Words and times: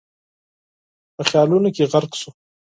په 1.15 1.21
خيالونو 1.29 1.69
کې 1.75 1.89
غرق 1.91 2.11
شو. 2.19 2.29